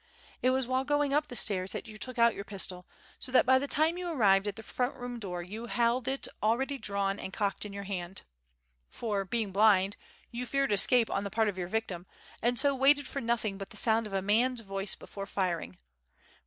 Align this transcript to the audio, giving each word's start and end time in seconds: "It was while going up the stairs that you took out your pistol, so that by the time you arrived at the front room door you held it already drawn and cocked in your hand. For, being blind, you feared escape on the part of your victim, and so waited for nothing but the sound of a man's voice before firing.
"It 0.41 0.49
was 0.49 0.65
while 0.67 0.83
going 0.83 1.13
up 1.13 1.27
the 1.27 1.35
stairs 1.35 1.73
that 1.73 1.87
you 1.87 1.99
took 1.99 2.17
out 2.17 2.33
your 2.33 2.43
pistol, 2.43 2.87
so 3.19 3.31
that 3.31 3.45
by 3.45 3.59
the 3.59 3.67
time 3.67 3.99
you 3.99 4.07
arrived 4.11 4.47
at 4.47 4.55
the 4.55 4.63
front 4.63 4.95
room 4.95 5.19
door 5.19 5.43
you 5.43 5.67
held 5.67 6.07
it 6.07 6.27
already 6.41 6.79
drawn 6.79 7.19
and 7.19 7.31
cocked 7.31 7.65
in 7.65 7.71
your 7.71 7.83
hand. 7.83 8.23
For, 8.89 9.23
being 9.25 9.51
blind, 9.51 9.97
you 10.31 10.47
feared 10.47 10.71
escape 10.71 11.11
on 11.11 11.23
the 11.23 11.29
part 11.29 11.49
of 11.49 11.57
your 11.59 11.67
victim, 11.67 12.07
and 12.41 12.57
so 12.57 12.73
waited 12.73 13.05
for 13.05 13.21
nothing 13.21 13.59
but 13.59 13.69
the 13.69 13.77
sound 13.77 14.07
of 14.07 14.13
a 14.13 14.23
man's 14.23 14.61
voice 14.61 14.95
before 14.95 15.27
firing. 15.27 15.77